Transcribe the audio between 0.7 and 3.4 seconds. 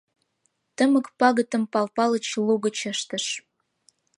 Тымык пагытым Пал Палыч лугыч ыштыш.